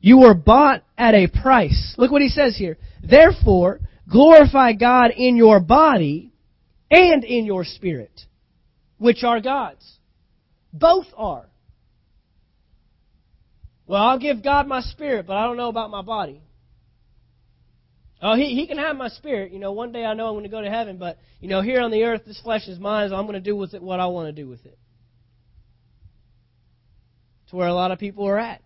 [0.00, 1.94] You were bought at a price.
[1.96, 2.76] Look what he says here.
[3.02, 6.32] Therefore, glorify God in your body
[6.90, 8.12] and in your spirit,
[8.98, 9.98] which are God's.
[10.72, 11.48] Both are.
[13.86, 16.40] Well, I'll give God my spirit, but I don't know about my body.
[18.24, 19.52] Oh, he, he can have my spirit.
[19.52, 21.60] You know, one day I know I'm going to go to heaven, but, you know,
[21.60, 23.82] here on the earth, this flesh is mine, so I'm going to do with it
[23.82, 24.78] what I want to do with it.
[27.44, 28.62] It's where a lot of people are at.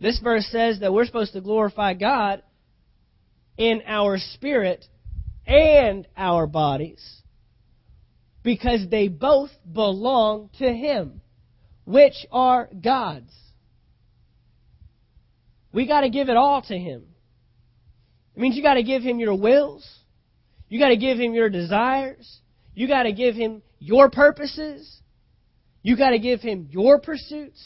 [0.00, 2.42] This verse says that we're supposed to glorify God
[3.58, 4.84] in our spirit
[5.46, 7.02] and our bodies
[8.44, 11.20] because they both belong to Him,
[11.84, 13.32] which are God's.
[15.72, 17.02] We got to give it all to Him.
[18.34, 19.86] It means you got to give Him your wills.
[20.68, 22.40] You got to give Him your desires.
[22.74, 25.00] You got to give Him your purposes.
[25.82, 27.62] You got to give Him your pursuits.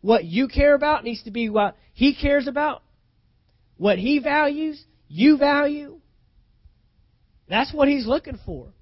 [0.00, 2.82] What you care about needs to be what He cares about.
[3.76, 6.00] What He values, you value.
[7.48, 8.72] That's what He's looking for.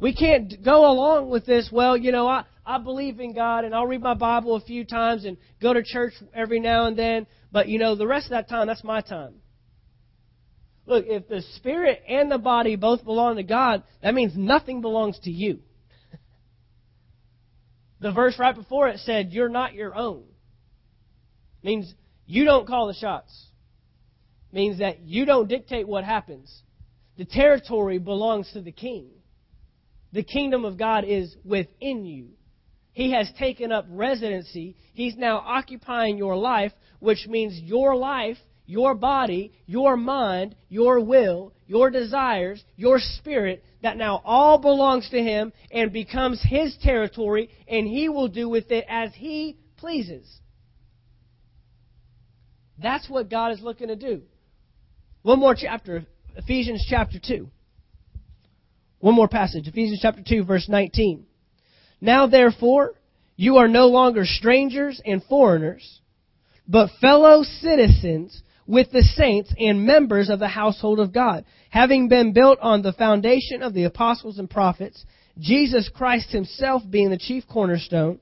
[0.00, 3.72] We can't go along with this, well, you know, I, I believe in God and
[3.72, 7.28] I'll read my Bible a few times and go to church every now and then,
[7.52, 9.34] but you know, the rest of that time, that's my time.
[10.92, 15.18] Look, if the spirit and the body both belong to God, that means nothing belongs
[15.20, 15.60] to you.
[18.00, 20.24] the verse right before it said, You're not your own
[21.62, 21.92] means
[22.26, 23.46] you don't call the shots.
[24.52, 26.62] means that you don't dictate what happens.
[27.16, 29.08] The territory belongs to the king.
[30.12, 32.30] The kingdom of God is within you.
[32.92, 34.76] He has taken up residency.
[34.92, 38.36] He's now occupying your life, which means your life,
[38.72, 45.22] your body, your mind, your will, your desires, your spirit, that now all belongs to
[45.22, 50.26] Him and becomes His territory, and He will do with it as He pleases.
[52.82, 54.22] That's what God is looking to do.
[55.20, 57.46] One more chapter, Ephesians chapter 2.
[59.00, 61.26] One more passage, Ephesians chapter 2, verse 19.
[62.00, 62.94] Now therefore,
[63.36, 66.00] you are no longer strangers and foreigners,
[66.66, 72.32] but fellow citizens with the saints and members of the household of God, having been
[72.32, 75.04] built on the foundation of the apostles and prophets,
[75.38, 78.20] Jesus Christ himself being the chief cornerstone,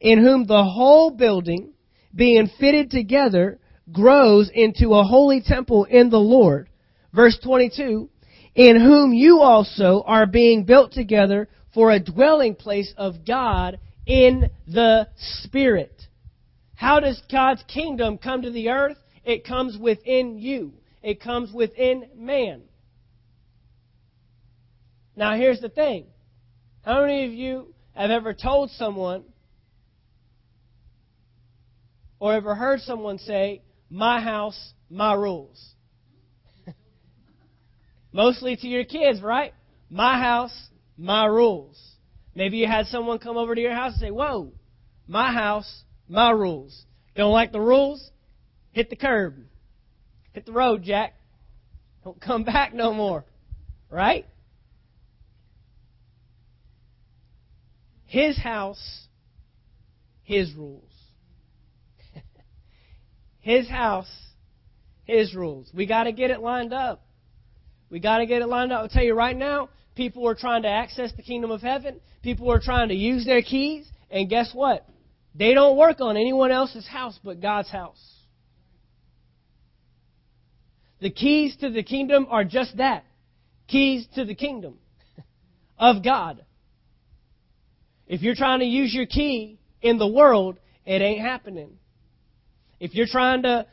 [0.00, 1.72] in whom the whole building
[2.14, 3.58] being fitted together,
[3.92, 6.68] grows into a holy temple in the Lord.
[7.12, 8.08] Verse 22,
[8.54, 14.50] in whom you also are being built together for a dwelling place of God in
[14.66, 15.08] the
[15.42, 15.95] Spirit.
[16.76, 18.98] How does God's kingdom come to the earth?
[19.24, 20.74] It comes within you.
[21.02, 22.62] It comes within man.
[25.16, 26.06] Now, here's the thing.
[26.82, 29.24] How many of you have ever told someone
[32.20, 35.74] or ever heard someone say, My house, my rules?
[38.12, 39.54] Mostly to your kids, right?
[39.88, 40.68] My house,
[40.98, 41.80] my rules.
[42.34, 44.52] Maybe you had someone come over to your house and say, Whoa,
[45.06, 46.84] my house, my rules.
[47.14, 48.10] Don't like the rules?
[48.72, 49.36] Hit the curb.
[50.32, 51.14] Hit the road, Jack.
[52.04, 53.24] Don't come back no more.
[53.90, 54.26] Right?
[58.06, 59.06] His house,
[60.22, 60.90] his rules.
[63.40, 64.10] his house,
[65.04, 65.70] his rules.
[65.74, 67.04] We got to get it lined up.
[67.90, 68.82] We got to get it lined up.
[68.82, 72.00] I'll tell you right now, people are trying to access the kingdom of heaven.
[72.22, 73.88] People are trying to use their keys.
[74.10, 74.86] And guess what?
[75.36, 78.00] They don't work on anyone else's house but God's house.
[81.00, 83.04] The keys to the kingdom are just that
[83.68, 84.78] keys to the kingdom
[85.78, 86.44] of God.
[88.06, 91.78] If you're trying to use your key in the world, it ain't happening.
[92.78, 93.66] If you're trying to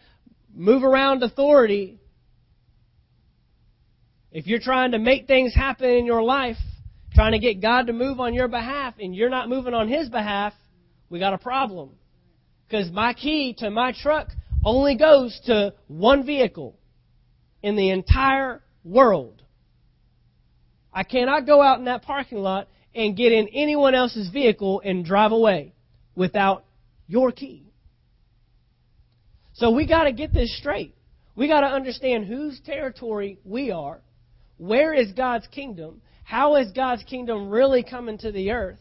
[0.53, 1.99] move around authority,
[4.31, 6.57] if you're trying to make things happen in your life,
[7.13, 10.09] trying to get God to move on your behalf, and you're not moving on His
[10.09, 10.53] behalf,
[11.13, 11.91] we got a problem.
[12.67, 14.29] Because my key to my truck
[14.65, 16.75] only goes to one vehicle
[17.61, 19.43] in the entire world.
[20.91, 25.05] I cannot go out in that parking lot and get in anyone else's vehicle and
[25.05, 25.73] drive away
[26.15, 26.65] without
[27.05, 27.71] your key.
[29.53, 30.95] So we got to get this straight.
[31.35, 34.01] We got to understand whose territory we are.
[34.57, 36.01] Where is God's kingdom?
[36.23, 38.79] How is God's kingdom really coming to the earth?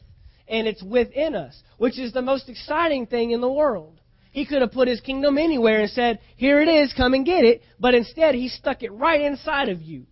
[0.49, 4.01] And it's within us, which is the most exciting thing in the world.
[4.33, 7.45] He could have put his kingdom anywhere and said, Here it is, come and get
[7.45, 7.63] it.
[7.79, 10.07] But instead, he stuck it right inside of you.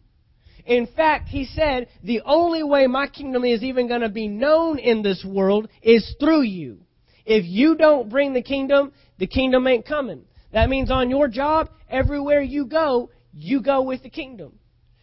[0.66, 4.78] In fact, he said, the only way my kingdom is even going to be known
[4.78, 6.80] in this world is through you.
[7.24, 10.24] If you don't bring the kingdom, the kingdom ain't coming.
[10.52, 14.58] That means on your job, everywhere you go, you go with the kingdom.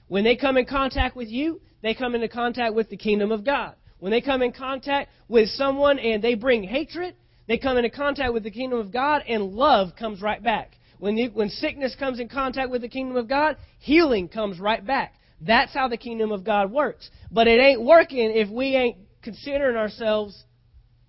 [0.08, 3.44] When they come in contact with you, they come into contact with the kingdom of
[3.44, 3.76] God.
[4.00, 7.16] When they come in contact with someone and they bring hatred,
[7.48, 10.78] they come into contact with the kingdom of God and love comes right back.
[11.00, 14.86] When, the, when sickness comes in contact with the kingdom of God, healing comes right
[14.86, 15.14] back.
[15.42, 17.10] That's how the kingdom of God works.
[17.32, 20.44] But it ain't working if we ain't considering ourselves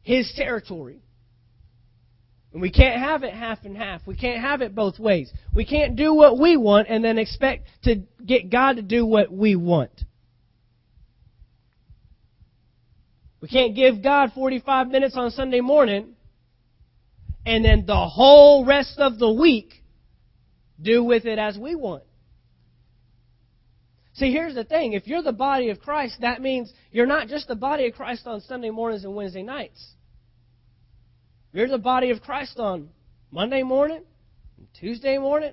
[0.02, 1.02] His territory.
[2.52, 4.06] And we can't have it half and half.
[4.06, 5.32] We can't have it both ways.
[5.54, 9.30] We can't do what we want and then expect to get God to do what
[9.32, 10.04] we want.
[13.40, 16.14] We can't give God 45 minutes on Sunday morning
[17.46, 19.72] and then the whole rest of the week
[20.80, 22.02] do with it as we want.
[24.14, 24.94] See, here's the thing.
[24.94, 28.26] If you're the body of Christ, that means you're not just the body of Christ
[28.26, 29.94] on Sunday mornings and Wednesday nights.
[31.52, 32.88] You're the body of Christ on
[33.30, 34.02] Monday morning,
[34.78, 35.52] Tuesday morning,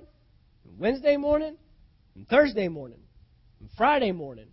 [0.78, 1.56] Wednesday morning,
[2.28, 2.98] Thursday morning,
[3.76, 4.48] Friday morning,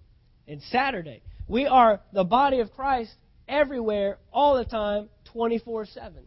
[0.47, 1.23] and Saturday.
[1.47, 3.13] We are the body of Christ
[3.47, 6.23] everywhere, all the time, 24 7.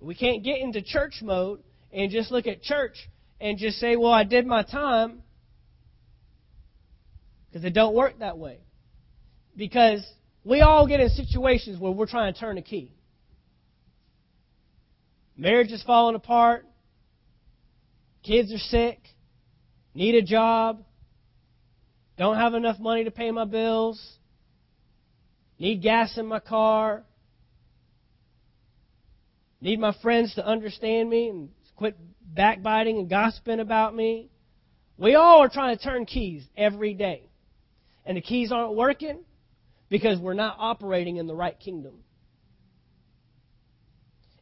[0.00, 1.60] We can't get into church mode
[1.92, 2.96] and just look at church
[3.40, 5.22] and just say, well, I did my time
[7.48, 8.58] because it don't work that way.
[9.56, 10.06] Because
[10.44, 12.94] we all get in situations where we're trying to turn a key.
[15.36, 16.66] Marriage is falling apart.
[18.22, 19.00] Kids are sick.
[19.94, 20.84] Need a job.
[22.16, 24.17] Don't have enough money to pay my bills.
[25.58, 27.02] Need gas in my car.
[29.60, 34.30] Need my friends to understand me and quit backbiting and gossiping about me.
[34.96, 37.28] We all are trying to turn keys every day
[38.08, 39.20] and the keys aren't working
[39.90, 41.94] because we're not operating in the right kingdom.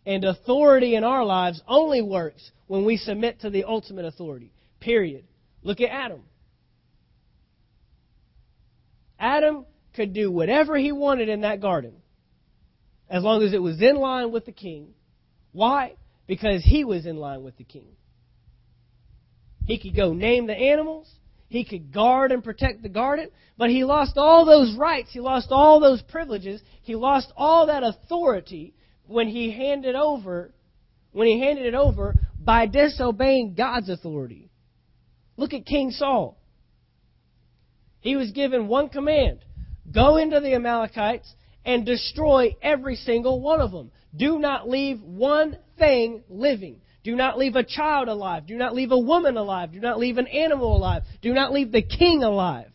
[0.07, 4.53] And authority in our lives only works when we submit to the ultimate authority.
[4.79, 5.25] Period.
[5.64, 6.21] Look at Adam.
[9.19, 11.94] Adam could do whatever he wanted in that garden
[13.09, 14.88] as long as it was in line with the king.
[15.53, 15.94] Why?
[16.26, 17.88] Because he was in line with the king.
[19.66, 21.11] He could go name the animals.
[21.49, 25.11] He could guard and protect the garden, but he lost all those rights.
[25.12, 26.61] He lost all those privileges.
[26.82, 28.74] He lost all that authority
[29.07, 30.53] when he handed over,
[31.12, 34.51] when he handed it over by disobeying God's authority.
[35.36, 36.36] Look at King Saul.
[38.01, 39.44] He was given one command.
[39.93, 41.32] Go into the Amalekites
[41.64, 43.91] and destroy every single one of them.
[44.14, 46.80] Do not leave one thing living.
[47.05, 48.47] Do not leave a child alive.
[48.47, 49.72] Do not leave a woman alive.
[49.72, 51.03] Do not leave an animal alive.
[51.22, 52.70] Do not leave the king alive.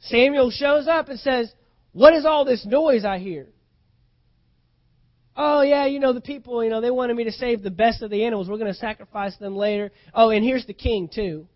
[0.00, 1.52] Samuel shows up and says,
[1.92, 3.48] What is all this noise I hear?
[5.36, 8.02] Oh, yeah, you know, the people, you know, they wanted me to save the best
[8.02, 8.48] of the animals.
[8.48, 9.92] We're going to sacrifice them later.
[10.14, 11.46] Oh, and here's the king, too.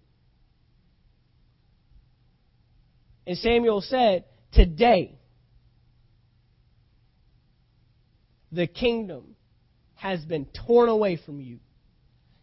[3.26, 5.18] And Samuel said, Today,
[8.50, 9.36] the kingdom
[9.94, 11.58] has been torn away from you,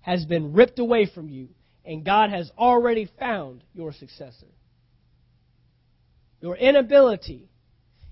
[0.01, 1.49] has been ripped away from you,
[1.83, 4.47] and God has already found your successor.
[6.39, 7.49] Your inability,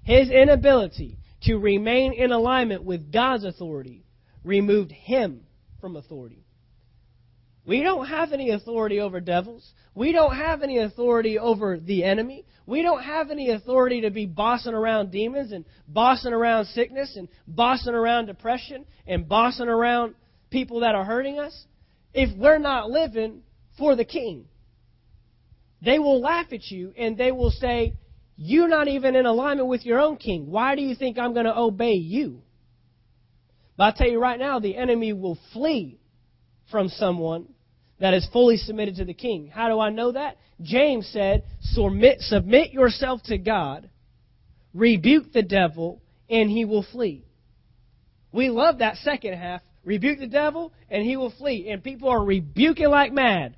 [0.03, 4.03] his inability to remain in alignment with God's authority
[4.43, 5.41] removed him
[5.79, 6.44] from authority.
[7.65, 9.73] We don't have any authority over devils.
[9.95, 12.45] We don't have any authority over the enemy.
[12.67, 17.27] We don't have any authority to be bossing around demons and bossing around sickness and
[17.47, 20.13] bossing around depression and bossing around
[20.51, 21.65] people that are hurting us
[22.13, 23.41] if we're not living
[23.79, 24.45] for the king.
[25.81, 27.93] They will laugh at you and they will say,
[28.37, 30.51] You're not even in alignment with your own king.
[30.51, 32.41] Why do you think I'm going to obey you?
[33.75, 35.99] But I'll tell you right now, the enemy will flee
[36.71, 37.47] from someone
[37.99, 39.47] that is fully submitted to the king.
[39.47, 40.37] How do I know that?
[40.61, 43.89] James said, submit, submit yourself to God,
[44.73, 47.25] rebuke the devil, and he will flee.
[48.31, 49.61] We love that second half.
[49.85, 51.69] Rebuke the devil, and he will flee.
[51.69, 53.55] And people are rebuking like mad.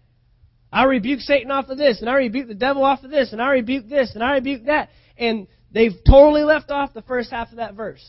[0.71, 3.41] I rebuke Satan off of this, and I rebuke the devil off of this, and
[3.41, 4.89] I rebuke this, and I rebuke that.
[5.17, 8.05] And they've totally left off the first half of that verse.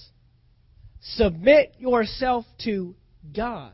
[1.00, 2.96] Submit yourself to
[3.34, 3.72] God.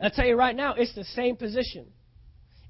[0.00, 1.86] I'll tell you right now, it's the same position.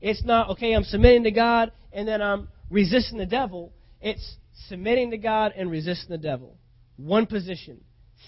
[0.01, 3.73] It's not, okay, I'm submitting to God and then I'm resisting the devil.
[4.01, 4.37] It's
[4.69, 6.59] submitting to God and resisting the devil.
[6.97, 7.81] One position,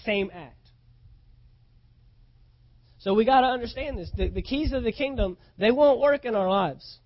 [0.05, 0.55] same act.
[2.99, 4.09] So we got to understand this.
[4.15, 6.99] The, the keys of the kingdom, they won't work in our lives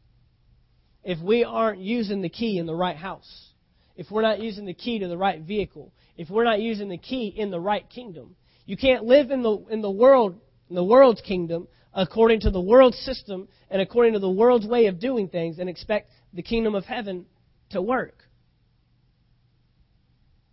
[1.04, 3.50] if we aren't using the key in the right house.
[3.96, 5.94] If we're not using the key to the right vehicle.
[6.18, 8.36] If we're not using the key in the right kingdom.
[8.66, 10.40] You can't live in the in the world
[10.70, 14.88] in the world's kingdom according to the world's system and according to the world's way
[14.88, 17.26] of doing things and expect the kingdom of heaven
[17.70, 18.24] to work.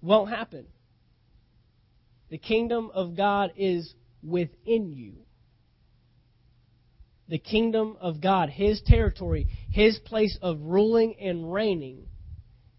[0.02, 0.66] Won't happen.
[2.30, 5.14] The kingdom of God is within you.
[7.28, 12.06] The kingdom of God, His territory, His place of ruling and reigning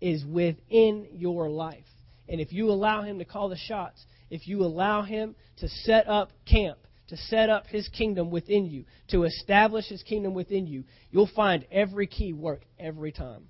[0.01, 1.86] is within your life.
[2.28, 6.07] And if you allow Him to call the shots, if you allow Him to set
[6.07, 6.80] up camp,
[7.12, 11.66] to set up his kingdom within you, to establish his kingdom within you, you'll find
[11.70, 13.49] every key work every time.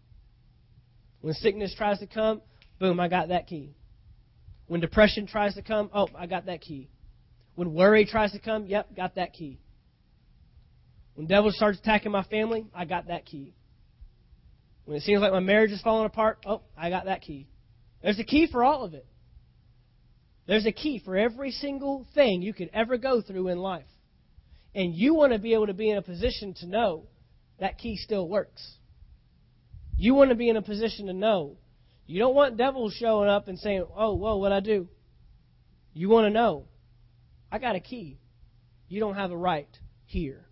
[1.22, 2.42] When sickness tries to come,
[2.80, 3.76] boom, I got that key.
[4.66, 6.90] When depression tries to come, oh, I got that key.
[7.54, 9.60] When worry tries to come, yep, got that key.
[11.14, 13.54] When devil starts attacking my family, I got that key.
[14.86, 17.48] When it seems like my marriage is falling apart, oh, I got that key.
[18.02, 19.06] There's a key for all of it.
[20.48, 23.86] There's a key for every single thing you could ever go through in life.
[24.74, 27.04] And you want to be able to be in a position to know
[27.60, 28.66] that key still works.
[29.98, 31.58] You want to be in a position to know.
[32.08, 34.88] You don't want devils showing up and saying, Oh, whoa, what I do?
[35.94, 36.66] You want to know.
[37.52, 38.20] I got a key.
[38.88, 39.70] You don't have a right
[40.06, 40.46] here.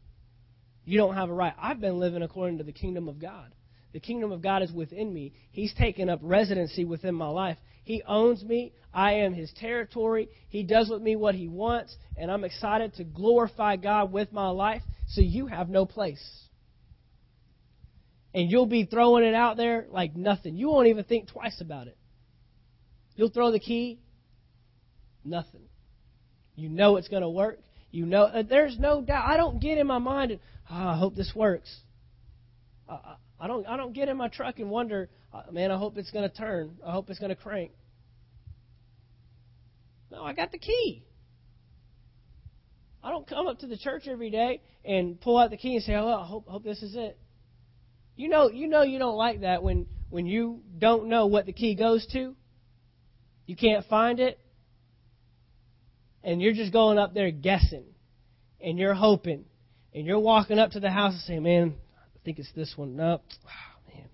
[0.85, 1.53] You don't have a right.
[1.59, 3.53] I've been living according to the kingdom of God.
[3.91, 5.33] The kingdom of God is within me.
[5.51, 7.57] He's taken up residency within my life.
[7.83, 8.73] He owns me.
[8.93, 10.29] I am his territory.
[10.49, 14.49] He does with me what he wants, and I'm excited to glorify God with my
[14.49, 16.23] life, so you have no place.
[18.33, 20.55] And you'll be throwing it out there like nothing.
[20.55, 21.97] You won't even think twice about it.
[23.15, 23.99] You'll throw the key,
[25.23, 25.63] nothing.
[26.55, 27.59] You know it's going to work.
[27.91, 29.27] You know, uh, there's no doubt.
[29.27, 31.75] I don't get in my mind, oh, I hope this works.
[32.87, 33.15] I
[33.47, 36.29] don't, I don't get in my truck and wonder, uh, man, I hope it's going
[36.29, 36.77] to turn.
[36.85, 37.71] I hope it's going to crank.
[40.11, 41.03] No, I got the key.
[43.03, 45.83] I don't come up to the church every day and pull out the key and
[45.83, 47.17] say, "Oh, I hope, hope this is it."
[48.15, 51.53] You know, you know, you don't like that when when you don't know what the
[51.53, 52.35] key goes to.
[53.45, 54.39] You can't find it,
[56.23, 57.85] and you're just going up there guessing,
[58.59, 59.45] and you're hoping,
[59.93, 61.75] and you're walking up to the house and saying, "Man,
[62.21, 62.95] I think it's this one.
[62.95, 64.07] No, oh, man,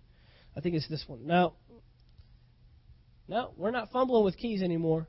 [0.56, 1.26] I think it's this one.
[1.26, 1.54] No,
[3.28, 5.08] no, we're not fumbling with keys anymore.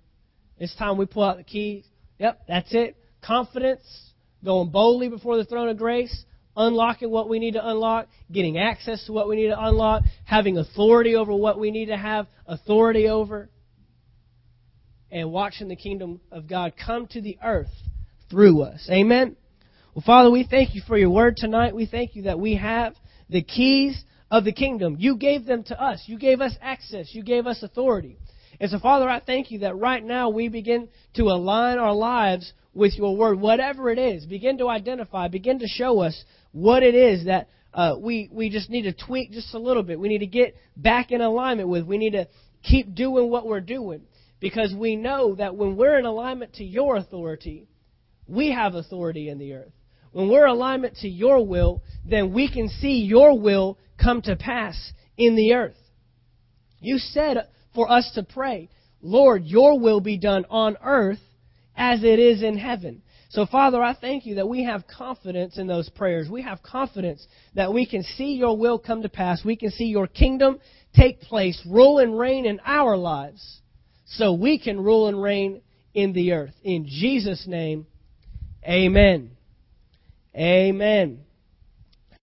[0.59, 1.85] It's time we pull out the keys.
[2.19, 2.97] Yep, that's it.
[3.23, 3.83] Confidence,
[4.45, 6.25] going boldly before the throne of grace,
[6.57, 10.57] unlocking what we need to unlock, getting access to what we need to unlock, having
[10.57, 13.51] authority over what we need to have authority over,
[15.11, 17.71] and watching the kingdom of God come to the earth
[18.31, 18.89] through us.
[18.91, 19.37] Amen.
[19.97, 21.75] Well, Father, we thank you for your word tonight.
[21.75, 22.95] We thank you that we have
[23.31, 24.97] the keys of the kingdom.
[24.99, 26.03] You gave them to us.
[26.05, 27.15] You gave us access.
[27.15, 28.19] You gave us authority.
[28.61, 32.53] And so, Father, I thank you that right now we begin to align our lives
[32.75, 34.27] with your word, whatever it is.
[34.27, 38.69] Begin to identify, begin to show us what it is that uh, we, we just
[38.69, 39.99] need to tweak just a little bit.
[39.99, 41.87] We need to get back in alignment with.
[41.87, 42.29] We need to
[42.63, 44.03] keep doing what we're doing.
[44.41, 47.67] Because we know that when we're in alignment to your authority,
[48.29, 49.73] we have authority in the earth.
[50.17, 54.75] When we're alignment to your will, then we can see your will come to pass
[55.19, 55.77] in the earth.
[56.81, 57.37] You said
[57.75, 58.71] for us to pray,
[59.03, 61.19] Lord, your will be done on earth
[61.77, 63.03] as it is in heaven.
[63.29, 66.31] So, Father, I thank you that we have confidence in those prayers.
[66.31, 69.45] We have confidence that we can see your will come to pass.
[69.45, 70.61] We can see your kingdom
[70.95, 73.61] take place, rule and reign in our lives,
[74.07, 75.61] so we can rule and reign
[75.93, 76.55] in the earth.
[76.65, 77.87] In Jesus' name,
[78.67, 79.36] amen.
[80.37, 81.26] Amen.